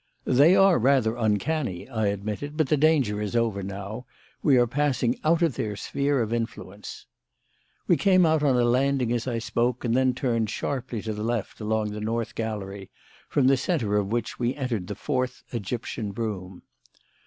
[0.25, 4.07] "They are rather uncanny," I admitted, "but the danger is over now.
[4.41, 7.05] We are passing out of their sphere of influence."
[7.85, 11.21] We came out on a landing as I spoke and then turned sharply to the
[11.21, 12.89] left along the North Gallery,
[13.29, 16.63] from the centre of which we entered the Fourth Egyptian Room.